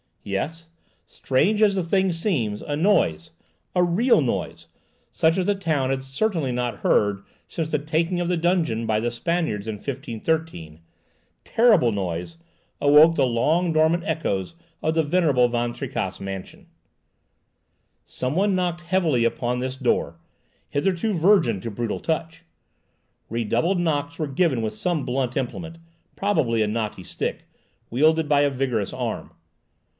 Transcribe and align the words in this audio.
Yes! 0.23 0.69
Strange 1.05 1.61
as 1.61 1.75
the 1.75 1.83
thing 1.83 2.11
seems, 2.11 2.61
a 2.63 2.75
noise—a 2.75 3.83
real 3.83 4.19
noise, 4.21 4.67
such 5.11 5.37
as 5.37 5.45
the 5.45 5.53
town 5.55 5.89
had 5.91 6.03
certainly 6.03 6.51
not 6.51 6.77
heard 6.79 7.23
since 7.47 7.69
the 7.71 7.79
taking 7.79 8.19
of 8.19 8.27
the 8.27 8.37
donjon 8.37 8.85
by 8.85 8.99
the 8.99 9.09
Spaniards 9.11 9.67
in 9.67 9.79
1513—terrible 9.79 11.91
noise, 11.91 12.37
awoke 12.79 13.15
the 13.15 13.25
long 13.25 13.73
dormant 13.73 14.03
echoes 14.05 14.53
of 14.81 14.93
the 14.95 15.01
venerable 15.03 15.47
Van 15.47 15.71
Tricasse 15.73 16.19
mansion. 16.19 16.67
Some 18.03 18.35
one 18.35 18.53
knocked 18.55 18.81
heavily 18.81 19.23
upon 19.25 19.57
this 19.59 19.77
door, 19.77 20.19
hitherto 20.69 21.13
virgin 21.13 21.59
to 21.61 21.71
brutal 21.71 21.99
touch! 21.99 22.43
Redoubled 23.29 23.79
knocks 23.79 24.17
were 24.19 24.27
given 24.27 24.61
with 24.63 24.73
some 24.73 25.05
blunt 25.05 25.35
implement, 25.37 25.77
probably 26.15 26.61
a 26.63 26.67
knotty 26.67 27.03
stick, 27.03 27.45
wielded 27.91 28.27
by 28.29 28.41
a 28.41 28.49
vigorous 28.51 28.93
arm. 28.93 29.31